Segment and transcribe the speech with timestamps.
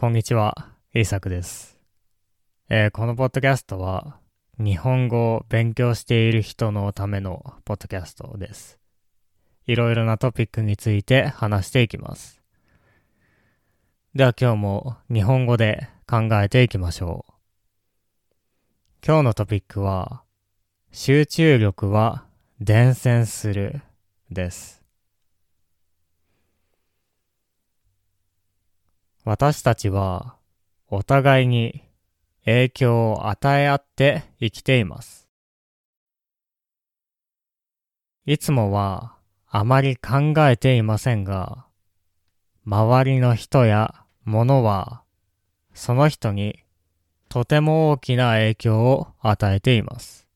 [0.00, 0.54] こんにちは、
[0.94, 1.76] イーサクです。
[2.68, 4.20] えーこのポッドキャストは、
[4.56, 8.78] 日本語を勉強している人のためのポッドキャストです。
[9.66, 12.40] いろいろなトピックについて話していきます。
[14.14, 17.32] では今日も日本語で考えていきましょう。
[19.04, 20.22] 今日のトピックは、
[20.92, 22.24] 集中力は
[22.60, 23.82] 伝染する
[24.30, 24.77] です。
[29.28, 30.36] 私たちは
[30.86, 31.84] お互いに
[32.46, 35.28] 影響を与え合って生きています。
[38.24, 41.66] いつもはあまり考えていませんが、
[42.64, 45.02] 周りの人や物は
[45.74, 46.64] その人に
[47.28, 50.26] とても大きな影響を与えています。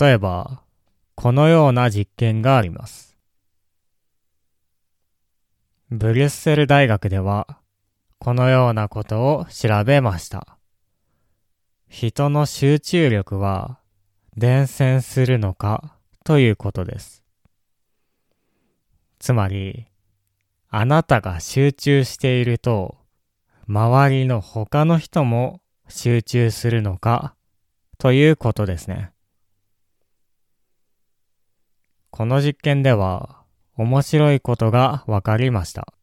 [0.00, 0.62] 例えば、
[1.16, 3.07] このような実験があります。
[5.90, 7.46] ブリュッセル大学では、
[8.18, 10.58] このようなことを調べました。
[11.88, 13.78] 人の集中力は
[14.36, 17.24] 伝染するのかということです。
[19.18, 19.86] つまり、
[20.68, 22.98] あなたが集中していると、
[23.66, 27.34] 周りの他の人も集中するのか
[27.96, 29.10] ということですね。
[32.10, 33.37] この実験では
[33.78, 35.94] 面白いことがわかりました。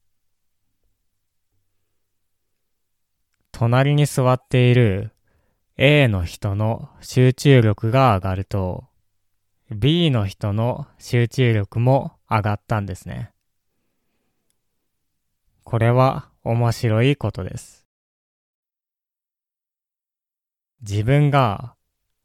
[3.52, 5.12] 隣に座っている
[5.76, 8.86] A の人の集中力が上がると
[9.72, 13.32] B の人の集中力も上がったんですね。
[15.66, 17.86] これは面白いことです。
[20.80, 21.76] 自分が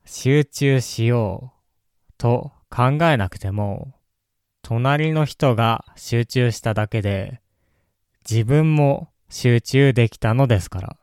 [0.05, 1.55] 集中しよ
[2.09, 3.95] うと考えなくても、
[4.63, 7.41] 隣の人が集中しただけで、
[8.29, 10.97] 自分も集中できたのですから。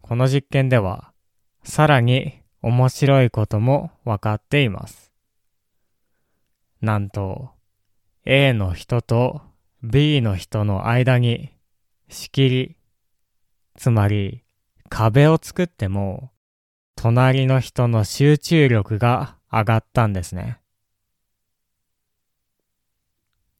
[0.00, 1.12] この実験では、
[1.62, 5.12] さらに面白いこともわかっています。
[6.80, 7.50] なんと、
[8.24, 9.42] A の人と
[9.82, 11.52] B の人の間に
[12.08, 12.76] 仕切り、
[13.76, 14.44] つまり
[14.88, 16.30] 壁を作っても、
[16.96, 20.58] 隣の人の集中力が上がったんですね。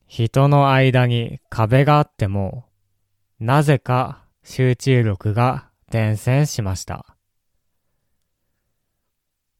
[0.09, 2.65] 人の間に壁があっても、
[3.39, 7.17] なぜか集中力が伝染しました。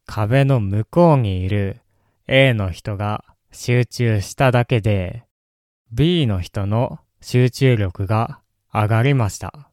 [0.07, 1.81] 壁の向こうにいる
[2.27, 5.25] A の人が集中しただけで、
[5.93, 8.41] B の人の集中力が
[8.73, 9.71] 上がりました。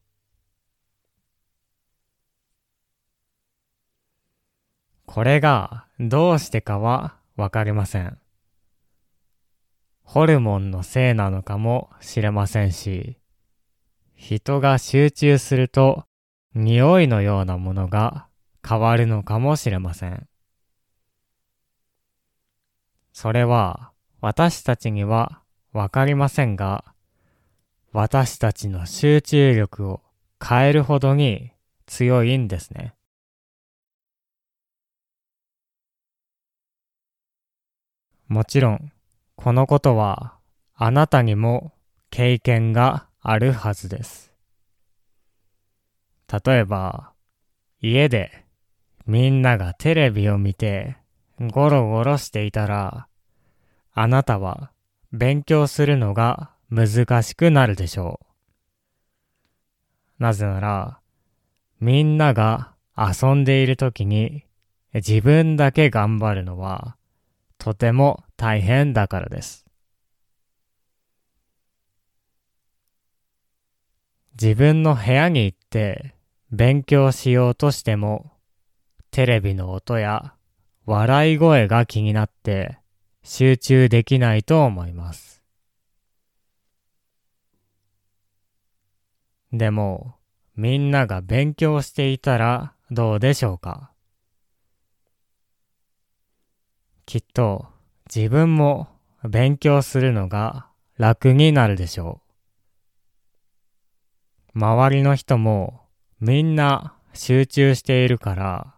[5.13, 8.17] これがどうしてかはわかりません。
[10.03, 13.17] ホルモンのせいなのかもしれませんし、
[14.15, 16.05] 人が集中すると
[16.55, 18.27] 匂いのようなものが
[18.65, 20.29] 変わるのかもしれません。
[23.11, 23.91] それは
[24.21, 25.41] 私たちには
[25.73, 26.85] わかりませんが、
[27.91, 30.01] 私たちの集中力を
[30.41, 31.51] 変えるほどに
[31.85, 32.95] 強いんですね。
[38.31, 38.93] もちろん、
[39.35, 40.35] このことは
[40.73, 41.73] あなたにも
[42.11, 44.31] 経験があるはずです。
[46.45, 47.11] 例えば、
[47.81, 48.45] 家で
[49.05, 50.95] みんながテレビを見て
[51.41, 53.07] ゴロゴロしていたら、
[53.91, 54.71] あなたは
[55.11, 58.21] 勉強するのが難しくなるでしょ
[60.19, 60.23] う。
[60.23, 61.01] なぜなら、
[61.81, 64.45] みんなが遊んでいるときに
[64.93, 66.95] 自分だけ頑張るのは
[67.63, 69.67] とても大変だからです。
[74.33, 76.15] 自分の部屋に行って
[76.51, 78.31] 勉強しようとしても
[79.11, 80.33] テレビの音や
[80.87, 82.79] 笑い声が気になって
[83.21, 85.43] 集中できないと思います。
[89.53, 90.15] でも
[90.55, 93.91] みんなが勉強していたらどうでしょうか？
[97.11, 97.65] きっと
[98.07, 98.87] 自分も
[99.25, 100.67] 勉強するのが
[100.97, 102.21] 楽になるでしょ
[104.55, 104.57] う。
[104.57, 105.81] 周りの人も
[106.21, 108.75] みんな集中しているから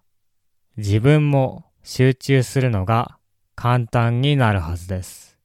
[0.78, 3.20] 自分も集中するのが
[3.54, 5.38] 簡単になるはずです。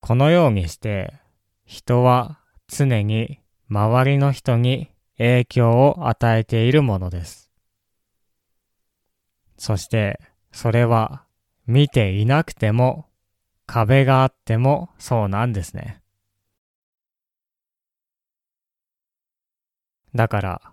[0.00, 1.14] このようにして
[1.64, 3.38] 人は常に
[3.68, 7.51] 周りの人に影響を与えているものです。
[9.62, 10.18] そして
[10.50, 11.22] それは
[11.68, 13.06] 見ていなくても
[13.64, 16.02] 壁があってもそうなんですね。
[20.16, 20.72] だから、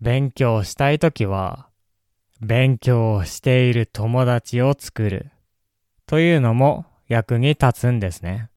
[0.00, 1.68] 勉強したいときは、
[2.40, 5.30] 勉強をしている友達を作る
[6.06, 8.48] というのも役に立つんですね。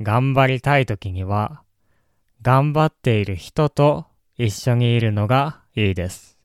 [0.00, 1.64] 頑張りたいときには、
[2.42, 4.06] 頑張っている人と
[4.36, 6.35] 一緒にいるのがいいです。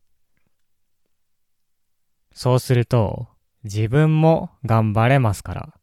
[2.33, 3.28] そうすると、
[3.63, 5.74] 自分も頑張れますから。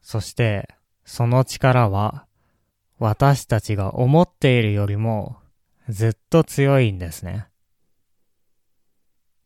[0.00, 0.68] そして、
[1.04, 2.26] その力は、
[2.98, 5.38] 私たちが思っているよりも、
[5.88, 7.46] ずっと強いんですね。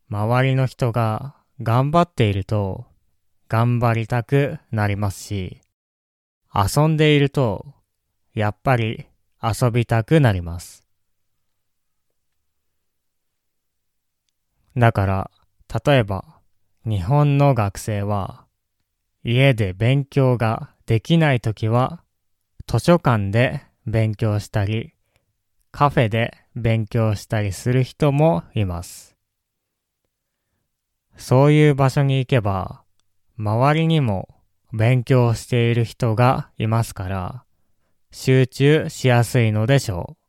[0.09, 2.87] 周りの人が頑張っていると、
[3.49, 5.61] 頑張りたくなりますし、
[6.55, 7.75] 遊んでいると、
[8.33, 9.07] やっぱり
[9.43, 10.84] 遊びたくなります。
[14.77, 15.31] だから、
[15.85, 16.25] 例えば、
[16.85, 18.45] 日本の学生は、
[19.23, 22.03] 家で勉強ができないときは、
[22.67, 24.93] 図書館で勉強したり、
[25.71, 29.17] カフェで勉強したりする人もいます。
[31.17, 32.83] そういう場所に行けば、
[33.37, 34.29] 周りにも
[34.73, 37.45] 勉強している人がいますから、
[38.11, 40.24] 集中しやすいのでしょう。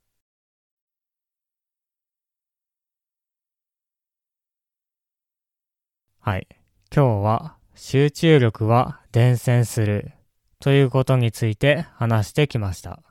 [6.27, 6.48] はい。
[6.92, 10.12] 今日は集中力は伝染する
[10.60, 13.04] ということについて話してきました。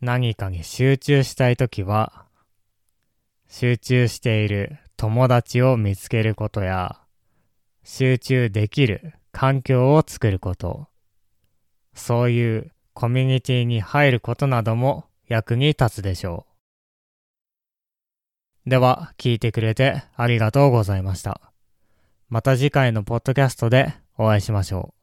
[0.00, 2.24] 何かに集中したいときは、
[3.50, 6.98] 集中している友達を見つけることや、
[7.84, 10.86] 集中できる環境を作ること、
[11.92, 16.51] そういうコミュニティに入ることなども役に立つでしょう。
[18.66, 21.40] では、聞いてくれてありがとうございました。
[22.28, 25.01] また次回のポッドキャストでお会いしましょう。